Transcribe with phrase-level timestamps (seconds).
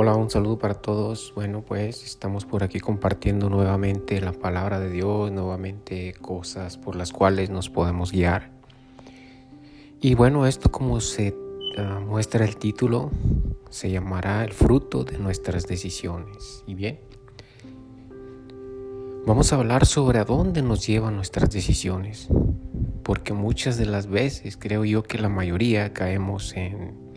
[0.00, 1.32] Hola, un saludo para todos.
[1.34, 7.10] Bueno, pues estamos por aquí compartiendo nuevamente la palabra de Dios, nuevamente cosas por las
[7.10, 8.52] cuales nos podemos guiar.
[10.00, 11.34] Y bueno, esto como se
[11.76, 13.10] uh, muestra el título,
[13.70, 16.62] se llamará el fruto de nuestras decisiones.
[16.68, 17.00] Y bien,
[19.26, 22.28] vamos a hablar sobre a dónde nos llevan nuestras decisiones.
[23.02, 27.07] Porque muchas de las veces, creo yo que la mayoría caemos en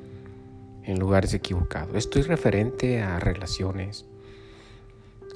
[0.83, 1.95] en lugares equivocados.
[1.95, 4.05] Esto es referente a relaciones,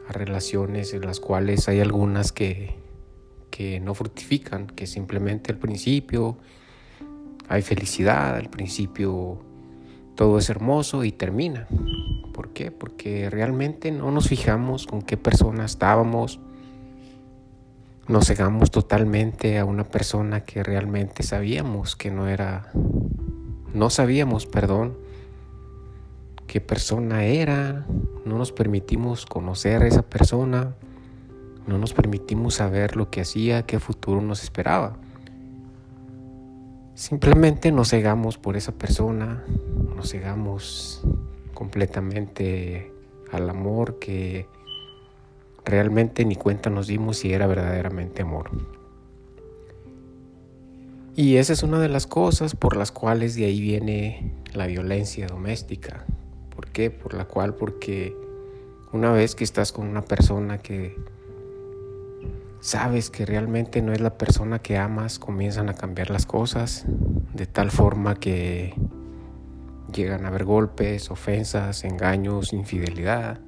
[0.08, 2.76] a relaciones en las cuales hay algunas que,
[3.52, 6.38] que no fructifican, que simplemente al principio
[7.48, 9.40] hay felicidad, al principio
[10.16, 11.68] todo es hermoso y termina.
[12.34, 12.72] ¿Por qué?
[12.72, 16.40] Porque realmente no nos fijamos con qué persona estábamos,
[18.08, 22.72] nos cegamos totalmente a una persona que realmente sabíamos que no era,
[23.74, 25.05] no sabíamos, perdón,
[26.48, 27.86] qué persona era,
[28.26, 30.76] no nos permitimos conocer a esa persona,
[31.68, 34.98] no nos permitimos saber lo que hacía, qué futuro nos esperaba.
[36.94, 39.44] Simplemente nos cegamos por esa persona,
[39.96, 41.04] nos cegamos
[41.54, 42.92] completamente
[43.32, 44.48] al amor que
[45.66, 48.52] realmente ni cuenta nos dimos si era verdaderamente amor.
[51.18, 55.28] Y esa es una de las cosas por las cuales de ahí viene la violencia
[55.28, 56.15] doméstica, ¿Por
[56.76, 56.92] qué?
[56.92, 58.14] Por la cual, porque
[58.92, 60.98] una vez que estás con una persona que
[62.60, 66.84] sabes que realmente no es la persona que amas, comienzan a cambiar las cosas
[67.34, 68.76] de tal forma que
[69.94, 73.40] llegan a haber golpes, ofensas, engaños, infidelidad.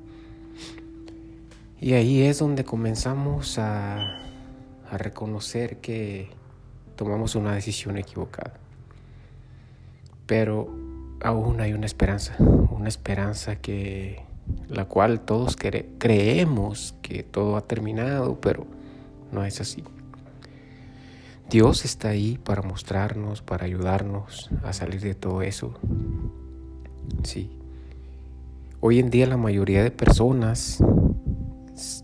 [1.81, 4.19] Y ahí es donde comenzamos a,
[4.89, 6.29] a reconocer que
[6.95, 8.53] tomamos una decisión equivocada.
[10.25, 10.76] Pero
[11.21, 14.23] aún hay una esperanza, una esperanza que
[14.69, 18.65] la cual todos creemos que todo ha terminado, pero
[19.31, 19.83] no es así.
[21.49, 25.73] Dios está ahí para mostrarnos, para ayudarnos a salir de todo eso.
[27.23, 27.51] Sí.
[28.81, 30.83] Hoy en día la mayoría de personas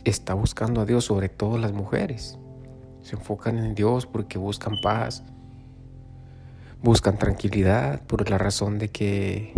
[0.05, 2.39] está buscando a Dios, sobre todo las mujeres.
[3.01, 5.23] Se enfocan en Dios porque buscan paz,
[6.83, 9.53] buscan tranquilidad por la razón de que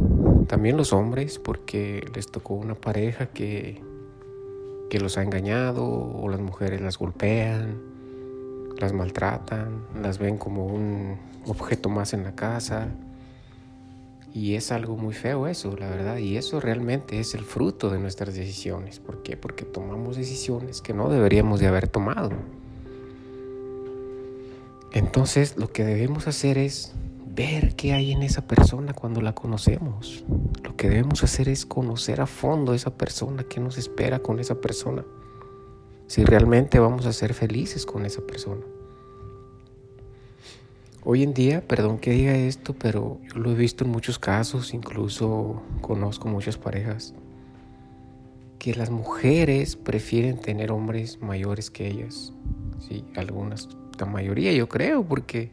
[0.47, 3.81] también los hombres, porque les tocó una pareja que,
[4.91, 7.81] que los ha engañado o las mujeres las golpean,
[8.77, 12.89] las maltratan, las ven como un objeto más en la casa.
[14.31, 16.17] Y es algo muy feo eso, la verdad.
[16.17, 18.99] Y eso realmente es el fruto de nuestras decisiones.
[18.99, 19.37] ¿Por qué?
[19.37, 22.31] Porque tomamos decisiones que no deberíamos de haber tomado.
[24.91, 26.93] Entonces lo que debemos hacer es
[27.35, 30.23] ver qué hay en esa persona cuando la conocemos.
[30.63, 34.39] Lo que debemos hacer es conocer a fondo a esa persona, qué nos espera con
[34.39, 35.03] esa persona.
[36.07, 38.61] Si realmente vamos a ser felices con esa persona.
[41.03, 44.73] Hoy en día, perdón que diga esto, pero yo lo he visto en muchos casos,
[44.73, 47.13] incluso conozco muchas parejas,
[48.57, 52.33] que las mujeres prefieren tener hombres mayores que ellas.
[52.87, 53.69] Sí, algunas,
[53.99, 55.51] la mayoría yo creo, porque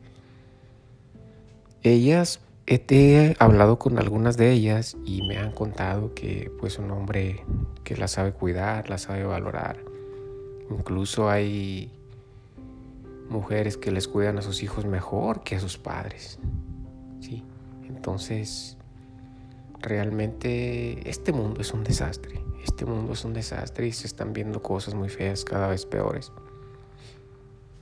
[1.83, 7.45] ellas, he hablado con algunas de ellas y me han contado que pues un hombre
[7.85, 9.79] que la sabe cuidar, la sabe valorar.
[10.71, 11.91] Incluso hay
[13.29, 16.39] mujeres que les cuidan a sus hijos mejor que a sus padres.
[17.21, 17.43] ¿sí?
[17.89, 18.77] Entonces,
[19.81, 22.41] realmente este mundo es un desastre.
[22.65, 26.33] Este mundo es un desastre y se están viendo cosas muy feas, cada vez peores.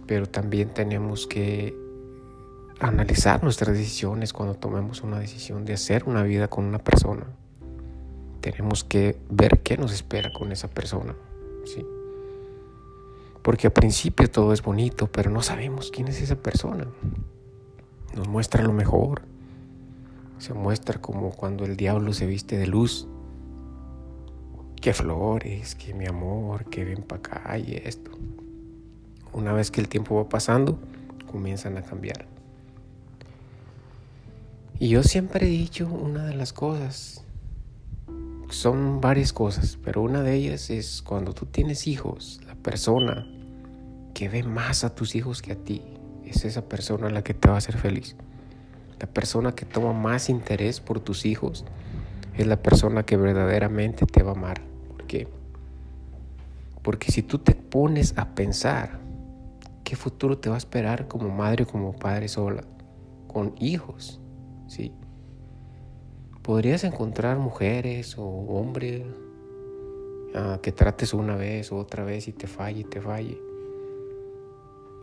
[0.06, 1.74] Pero también tenemos que
[2.80, 7.26] analizar nuestras decisiones cuando tomemos una decisión de hacer una vida con una persona.
[8.40, 11.14] Tenemos que ver qué nos espera con esa persona.
[11.66, 11.84] ¿sí?
[13.42, 16.86] Porque al principio todo es bonito, pero no sabemos quién es esa persona.
[18.16, 19.22] Nos muestra lo mejor.
[20.38, 23.06] Se muestra como cuando el diablo se viste de luz.
[24.80, 28.10] Qué flores, qué mi amor, qué ven para acá y esto.
[29.34, 30.78] Una vez que el tiempo va pasando,
[31.30, 32.39] comienzan a cambiar.
[34.82, 37.22] Y yo siempre he dicho una de las cosas,
[38.48, 43.26] son varias cosas, pero una de ellas es cuando tú tienes hijos, la persona
[44.14, 45.82] que ve más a tus hijos que a ti,
[46.24, 48.16] es esa persona la que te va a hacer feliz.
[48.98, 51.66] La persona que toma más interés por tus hijos
[52.38, 54.62] es la persona que verdaderamente te va a amar.
[54.88, 55.28] ¿Por qué?
[56.82, 58.98] Porque si tú te pones a pensar
[59.84, 62.64] qué futuro te va a esperar como madre o como padre sola,
[63.26, 64.19] con hijos,
[64.70, 64.92] ¿sí?
[66.42, 69.02] podrías encontrar mujeres o hombres
[70.34, 73.40] ah, que trates una vez o otra vez y te falle y te falle.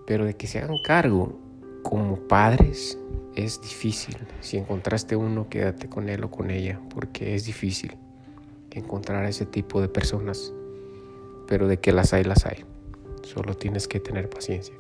[0.06, 1.38] Pero de que se hagan cargo
[1.84, 2.98] como padres
[3.36, 4.18] es difícil.
[4.42, 7.96] Si encontraste uno, quédate con él o con ella, porque es difícil
[8.72, 10.54] encontrar a ese tipo de personas.
[11.48, 12.66] Pero de que las hay, las hay.
[13.24, 14.76] Solo tienes que tener paciencia.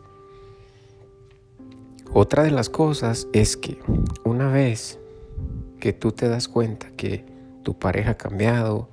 [2.14, 3.80] Otra de las cosas es que
[4.24, 5.00] una vez
[5.80, 7.26] que tú te das cuenta que
[7.64, 8.90] tu pareja ha cambiado,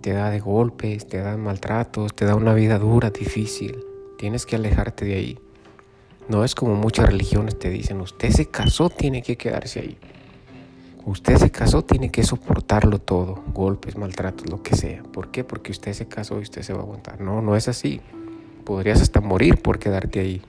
[0.00, 3.78] te da de golpes, te da maltratos, te da una vida dura, difícil,
[4.18, 5.38] tienes que alejarte de ahí.
[6.28, 9.98] No es como muchas religiones te dicen, usted se casó, tiene que quedarse ahí.
[11.06, 15.02] Usted se casó, tiene que soportarlo todo, golpes, maltratos, lo que sea.
[15.02, 15.44] ¿Por qué?
[15.44, 17.20] Porque usted se casó y usted se va a aguantar.
[17.20, 18.00] No, no es así.
[18.64, 20.42] Podrías hasta morir por quedarte ahí.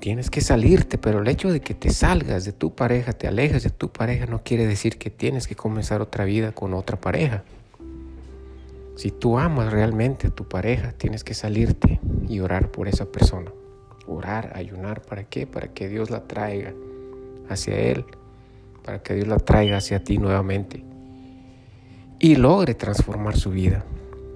[0.00, 3.62] Tienes que salirte, pero el hecho de que te salgas de tu pareja, te alejas
[3.62, 7.44] de tu pareja, no quiere decir que tienes que comenzar otra vida con otra pareja.
[8.96, 13.52] Si tú amas realmente a tu pareja, tienes que salirte y orar por esa persona.
[14.06, 15.46] Orar, ayunar, ¿para qué?
[15.46, 16.74] Para que Dios la traiga
[17.48, 18.04] hacia Él
[18.84, 20.82] para que Dios la traiga hacia ti nuevamente
[22.18, 23.84] y logre transformar su vida.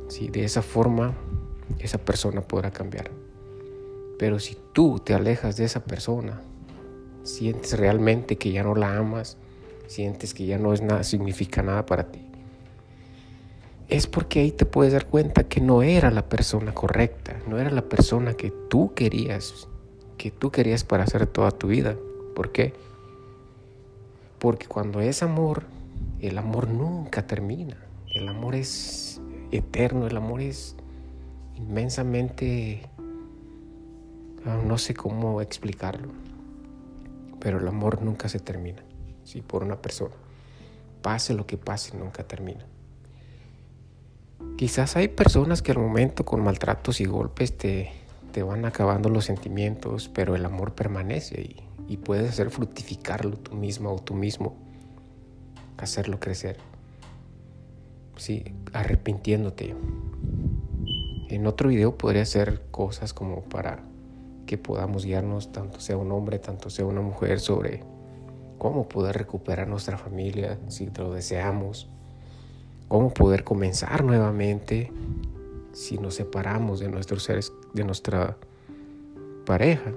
[0.08, 1.14] si De esa forma
[1.78, 3.10] esa persona podrá cambiar.
[4.18, 6.42] Pero si tú te alejas de esa persona,
[7.22, 9.38] sientes realmente que ya no la amas,
[9.86, 12.20] sientes que ya no es nada, significa nada para ti,
[13.88, 17.70] es porque ahí te puedes dar cuenta que no era la persona correcta, no era
[17.70, 19.68] la persona que tú querías,
[20.16, 21.96] que tú querías para hacer toda tu vida.
[22.34, 22.72] ¿Por qué?
[24.38, 25.64] Porque cuando es amor,
[26.20, 27.76] el amor nunca termina.
[28.14, 30.76] El amor es eterno, el amor es
[31.56, 32.82] inmensamente...
[34.46, 36.08] Ah, no sé cómo explicarlo,
[37.40, 38.82] pero el amor nunca se termina,
[39.24, 39.40] ¿sí?
[39.40, 40.14] por una persona.
[41.02, 42.64] Pase lo que pase, nunca termina.
[44.56, 47.92] Quizás hay personas que al momento con maltratos y golpes te,
[48.32, 53.54] te van acabando los sentimientos, pero el amor permanece y y puedes hacer fructificarlo tú
[53.54, 54.56] misma o tú mismo,
[55.78, 56.58] hacerlo crecer.
[58.16, 59.74] Sí, arrepintiéndote.
[61.28, 63.80] En otro video podría hacer cosas como para
[64.56, 67.82] podamos guiarnos, tanto sea un hombre, tanto sea una mujer, sobre
[68.58, 71.88] cómo poder recuperar nuestra familia si lo deseamos,
[72.88, 74.90] cómo poder comenzar nuevamente
[75.72, 78.36] si nos separamos de nuestros seres, de nuestra
[79.44, 79.92] pareja.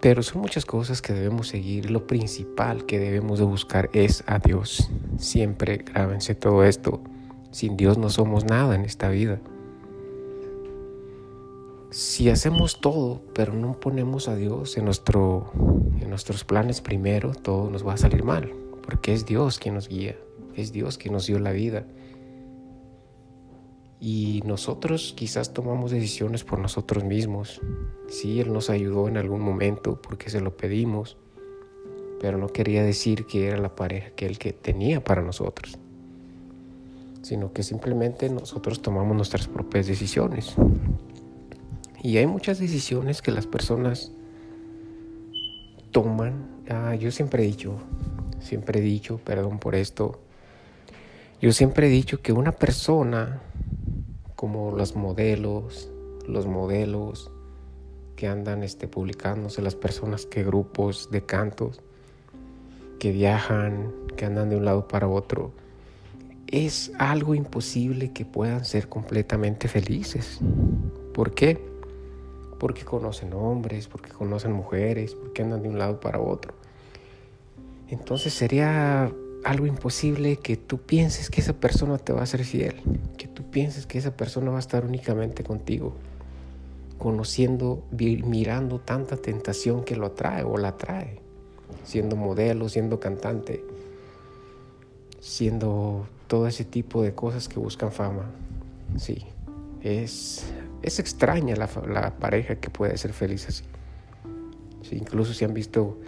[0.00, 1.90] Pero son muchas cosas que debemos seguir.
[1.90, 4.90] Lo principal que debemos de buscar es a Dios.
[5.16, 7.00] Siempre grábense todo esto.
[7.52, 9.38] Sin Dios no somos nada en esta vida.
[11.92, 15.52] Si hacemos todo, pero no ponemos a Dios en, nuestro,
[16.00, 18.50] en nuestros planes primero, todo nos va a salir mal.
[18.82, 20.16] Porque es Dios quien nos guía.
[20.56, 21.84] Es Dios quien nos dio la vida.
[24.00, 27.60] Y nosotros quizás tomamos decisiones por nosotros mismos.
[28.08, 31.18] Sí, Él nos ayudó en algún momento porque se lo pedimos,
[32.22, 35.76] pero no quería decir que era la pareja que Él que tenía para nosotros,
[37.20, 40.56] sino que simplemente nosotros tomamos nuestras propias decisiones.
[42.02, 44.10] Y hay muchas decisiones que las personas
[45.92, 46.48] toman.
[46.68, 47.76] Ah, yo siempre he dicho,
[48.40, 50.20] siempre he dicho, perdón por esto,
[51.40, 53.40] yo siempre he dicho que una persona
[54.34, 55.90] como los modelos,
[56.26, 57.30] los modelos
[58.16, 61.80] que andan este, publicándose, las personas que grupos de cantos
[62.98, 65.52] que viajan, que andan de un lado para otro.
[66.48, 70.40] Es algo imposible que puedan ser completamente felices.
[71.14, 71.71] ¿Por qué?
[72.62, 76.54] Porque conocen hombres, porque conocen mujeres, porque andan de un lado para otro.
[77.88, 82.76] Entonces sería algo imposible que tú pienses que esa persona te va a ser fiel,
[83.18, 85.94] que tú pienses que esa persona va a estar únicamente contigo,
[86.98, 91.18] conociendo, mirando tanta tentación que lo atrae o la atrae,
[91.82, 93.64] siendo modelo, siendo cantante,
[95.18, 98.30] siendo todo ese tipo de cosas que buscan fama.
[98.96, 99.26] Sí,
[99.82, 100.44] es,
[100.82, 103.64] es extraña la, pareja que puede ser feliz así.
[104.82, 105.98] Sí, incluso se han visto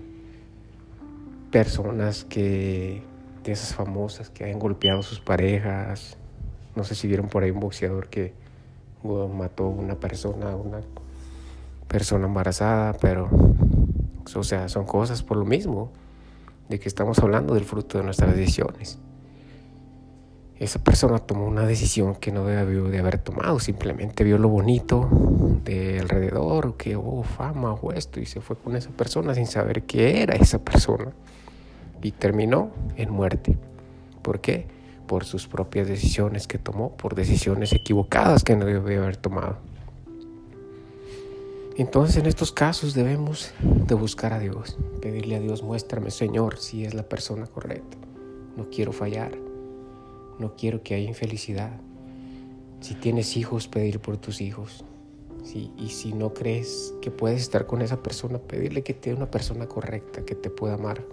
[1.50, 3.02] personas que
[3.44, 6.16] de esas famosas que han golpeado a sus parejas.
[6.74, 8.32] No sé si vieron por ahí un boxeador que
[9.04, 10.80] mató a una persona, una
[11.88, 13.28] persona embarazada, pero,
[14.34, 15.92] o sea, son cosas por lo mismo,
[16.68, 18.98] de que estamos hablando del fruto de nuestras decisiones.
[20.58, 25.08] Esa persona tomó una decisión que no debió de haber tomado, simplemente vio lo bonito
[25.64, 29.46] de alrededor, que hubo oh, fama o esto, y se fue con esa persona sin
[29.46, 31.12] saber qué era esa persona
[32.02, 33.58] y terminó en muerte.
[34.22, 34.66] ¿Por qué?
[35.08, 39.56] Por sus propias decisiones que tomó, por decisiones equivocadas que no debió haber tomado.
[41.76, 46.84] Entonces en estos casos debemos de buscar a Dios, pedirle a Dios, muéstrame Señor si
[46.84, 47.96] es la persona correcta.
[48.56, 49.32] No quiero fallar,
[50.38, 51.72] no quiero que haya infelicidad.
[52.80, 54.84] Si tienes hijos, pedir por tus hijos.
[55.76, 59.30] y si no crees que puedes estar con esa persona, pedirle que te dé una
[59.30, 61.04] persona correcta, que te pueda amar,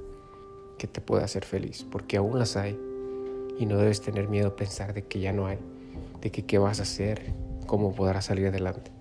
[0.78, 2.80] que te pueda hacer feliz, porque aún las hay.
[3.60, 5.60] Y no debes tener miedo a pensar de que ya no hay,
[6.22, 7.34] de que qué vas a hacer,
[7.68, 8.92] cómo podrás salir adelante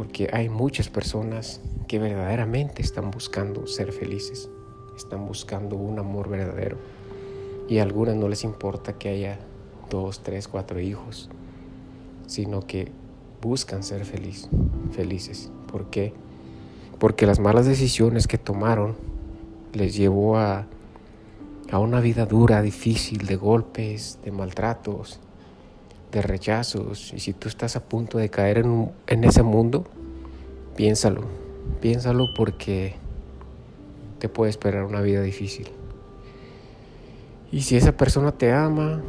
[0.00, 4.48] porque hay muchas personas que verdaderamente están buscando ser felices,
[4.96, 6.78] están buscando un amor verdadero
[7.70, 9.38] y a algunas no les importa que haya
[9.88, 11.30] dos, tres, cuatro hijos,
[12.26, 12.90] sino que
[13.40, 14.48] buscan ser feliz,
[14.90, 15.52] felices.
[15.70, 16.12] ¿Por qué?
[16.98, 18.96] Porque las malas decisiones que tomaron
[19.72, 20.66] les llevó a,
[21.70, 25.20] a una vida dura, difícil, de golpes, de maltratos,
[26.10, 27.12] de rechazos.
[27.14, 29.84] Y si tú estás a punto de caer en, en ese mundo,
[30.74, 31.22] piénsalo,
[31.80, 32.96] piénsalo porque
[34.18, 35.70] te puede esperar una vida difícil.
[37.52, 39.00] Y si esa persona te ama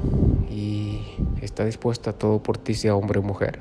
[0.50, 1.02] y
[1.42, 3.60] está dispuesta a todo por ti, sea hombre o mujer,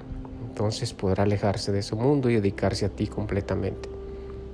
[0.49, 3.88] entonces podrá alejarse de ese mundo y dedicarse a ti completamente,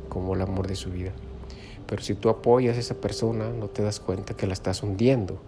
[0.08, 1.12] como el amor de su vida.
[1.86, 5.38] Pero si tú apoyas a esa persona, no te das cuenta que la estás hundiendo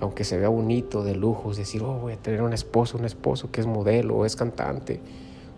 [0.00, 3.50] aunque se vea bonito, de lujos, decir, oh, voy a tener un esposo, un esposo
[3.50, 5.00] que es modelo o es cantante,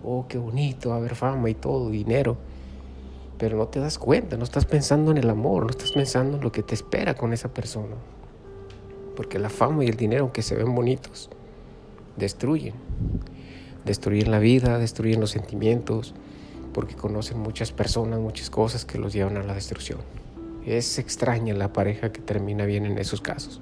[0.05, 2.37] oh, qué bonito, va a haber fama y todo, dinero.
[3.39, 6.43] Pero no te das cuenta, no estás pensando en el amor, no estás pensando en
[6.43, 7.97] lo que te espera con esa persona.
[9.17, 11.31] Porque la fama y el dinero, aunque se ven bonitos,
[12.17, 12.75] destruyen.
[13.85, 16.15] Destruyen la vida, destruyen los sentimientos,
[16.73, 20.01] porque conocen muchas personas, muchas cosas que los llevan a la destrucción.
[20.67, 23.61] Es extraña la pareja que termina bien en esos casos.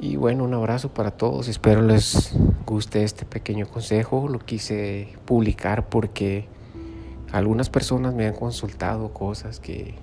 [0.00, 1.46] Y bueno, un abrazo para todos.
[1.46, 2.32] Espero les
[2.66, 4.28] guste este pequeño consejo.
[4.28, 6.46] Lo quise publicar porque
[7.30, 9.94] algunas personas me han consultado cosas que,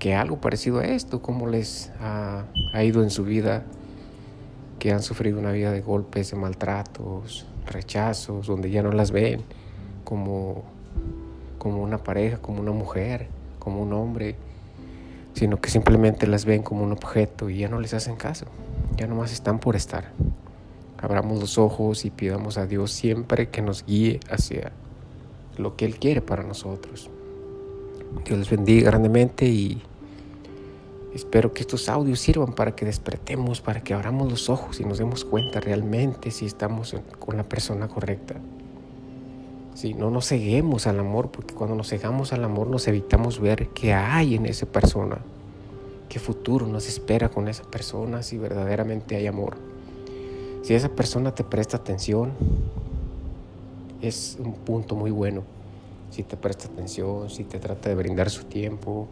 [0.00, 3.62] que algo parecido a esto, cómo les ha, ha ido en su vida,
[4.80, 9.42] que han sufrido una vida de golpes, de maltratos, rechazos, donde ya no las ven
[10.02, 10.64] como,
[11.58, 13.28] como una pareja, como una mujer,
[13.60, 14.34] como un hombre,
[15.34, 18.46] sino que simplemente las ven como un objeto y ya no les hacen caso
[18.96, 20.12] ya nomás están por estar.
[20.98, 24.72] Abramos los ojos y pidamos a Dios siempre que nos guíe hacia
[25.56, 27.08] lo que Él quiere para nosotros.
[28.26, 29.82] Dios les bendiga grandemente y
[31.14, 34.98] espero que estos audios sirvan para que despertemos, para que abramos los ojos y nos
[34.98, 38.36] demos cuenta realmente si estamos con la persona correcta.
[39.74, 43.68] Si no nos ceguemos al amor, porque cuando nos cegamos al amor nos evitamos ver
[43.68, 45.18] qué hay en esa persona
[46.10, 49.56] qué futuro nos espera con esa persona si verdaderamente hay amor.
[50.62, 52.32] Si esa persona te presta atención,
[54.02, 55.44] es un punto muy bueno.
[56.10, 59.06] Si te presta atención, si te trata de brindar su tiempo,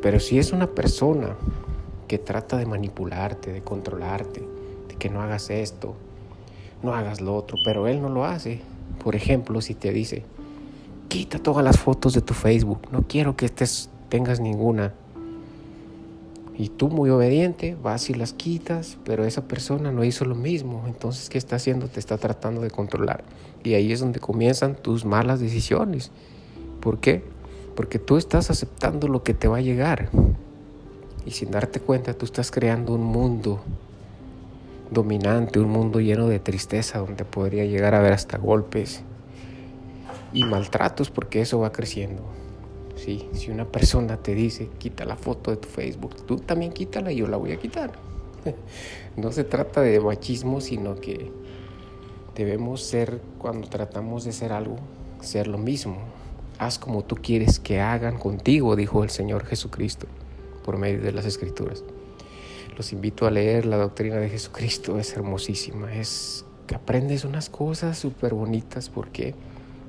[0.00, 1.36] pero si es una persona
[2.08, 4.42] que trata de manipularte, de controlarte,
[4.88, 5.94] de que no hagas esto,
[6.82, 8.60] no hagas lo otro, pero él no lo hace.
[9.02, 10.24] Por ejemplo, si te dice,
[11.08, 14.94] quita todas las fotos de tu Facebook, no quiero que estés, tengas ninguna.
[16.56, 20.84] Y tú muy obediente vas y las quitas, pero esa persona no hizo lo mismo.
[20.86, 21.88] Entonces, ¿qué está haciendo?
[21.88, 23.24] Te está tratando de controlar.
[23.64, 26.10] Y ahí es donde comienzan tus malas decisiones.
[26.80, 27.24] ¿Por qué?
[27.74, 30.10] Porque tú estás aceptando lo que te va a llegar.
[31.24, 33.60] Y sin darte cuenta, tú estás creando un mundo
[34.90, 39.02] dominante, un mundo lleno de tristeza, donde podría llegar a haber hasta golpes
[40.32, 42.22] y maltratos, porque eso va creciendo.
[42.96, 47.16] Si una persona te dice, quita la foto de tu Facebook, tú también quítala y
[47.16, 47.92] yo la voy a quitar.
[49.16, 51.32] no se trata de machismo, sino que
[52.36, 54.76] debemos ser, cuando tratamos de ser algo,
[55.20, 55.98] ser lo mismo.
[56.62, 60.06] Haz como tú quieres que hagan contigo, dijo el Señor Jesucristo
[60.64, 61.82] por medio de las Escrituras.
[62.76, 67.98] Los invito a leer la doctrina de Jesucristo, es hermosísima, es que aprendes unas cosas
[67.98, 68.90] súper bonitas.
[68.90, 69.34] ¿Por qué?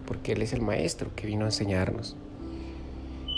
[0.07, 2.15] Porque Él es el Maestro que vino a enseñarnos.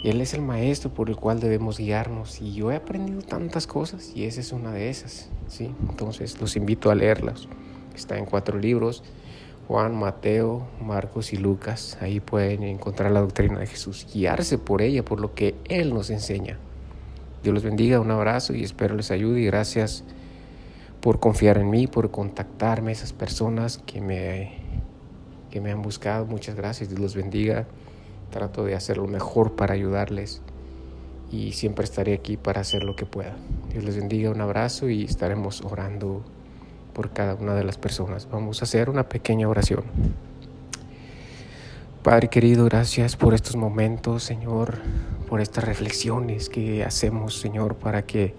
[0.05, 4.13] Él es el maestro por el cual debemos guiarnos y yo he aprendido tantas cosas
[4.15, 5.73] y esa es una de esas, ¿sí?
[5.89, 7.49] Entonces los invito a leerlas.
[7.95, 9.03] Está en cuatro libros,
[9.67, 11.97] Juan, Mateo, Marcos y Lucas.
[12.01, 16.09] Ahí pueden encontrar la doctrina de Jesús, guiarse por ella, por lo que Él nos
[16.09, 16.57] enseña.
[17.43, 20.03] Dios los bendiga, un abrazo y espero les ayude y gracias
[21.01, 24.53] por confiar en mí, por contactarme, esas personas que me,
[25.51, 26.25] que me han buscado.
[26.25, 27.67] Muchas gracias, Dios los bendiga.
[28.31, 30.41] Trato de hacer lo mejor para ayudarles
[31.31, 33.35] y siempre estaré aquí para hacer lo que pueda.
[33.71, 36.23] Dios les bendiga, un abrazo y estaremos orando
[36.95, 38.27] por cada una de las personas.
[38.31, 39.83] Vamos a hacer una pequeña oración.
[42.01, 44.79] Padre querido, gracias por estos momentos, Señor,
[45.27, 48.33] por estas reflexiones que hacemos, Señor, para que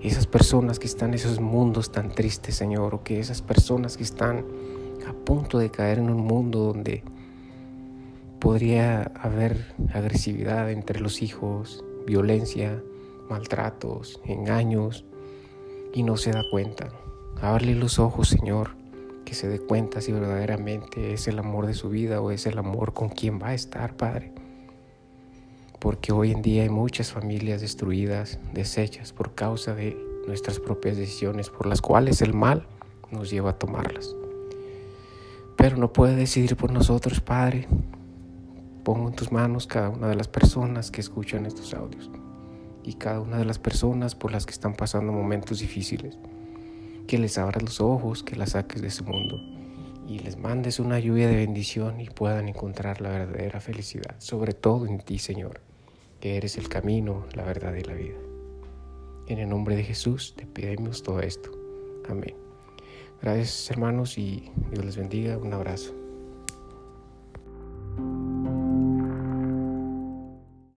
[0.00, 4.04] esas personas que están en esos mundos tan tristes, Señor, o que esas personas que
[4.04, 4.44] están
[5.08, 7.02] a punto de caer en un mundo donde
[8.40, 12.80] podría haber agresividad entre los hijos, violencia,
[13.28, 15.04] maltratos, engaños,
[15.94, 16.90] y no se da cuenta.
[17.40, 18.76] Abre los ojos, Señor,
[19.24, 22.58] que se dé cuenta si verdaderamente es el amor de su vida o es el
[22.58, 24.32] amor con quien va a estar, Padre.
[25.78, 29.96] Porque hoy en día hay muchas familias destruidas, deshechas por causa de
[30.26, 32.66] nuestras propias decisiones, por las cuales el mal
[33.10, 34.14] nos lleva a tomarlas.
[35.56, 37.68] Pero no puede decidir por nosotros, Padre.
[38.84, 42.10] Pongo en tus manos cada una de las personas que escuchan estos audios
[42.82, 46.18] y cada una de las personas por las que están pasando momentos difíciles
[47.12, 49.38] que les abras los ojos, que las saques de ese mundo
[50.08, 54.86] y les mandes una lluvia de bendición y puedan encontrar la verdadera felicidad, sobre todo
[54.86, 55.60] en ti, Señor,
[56.20, 58.16] que eres el camino, la verdad y la vida.
[59.26, 61.50] En el nombre de Jesús te pedimos todo esto.
[62.08, 62.34] Amén.
[63.20, 65.36] Gracias hermanos y Dios les bendiga.
[65.36, 65.92] Un abrazo.